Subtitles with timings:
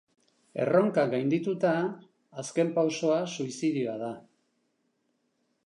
[0.61, 1.73] Erronkak gaindituta,
[2.43, 4.11] azken pausoa suizidioa da.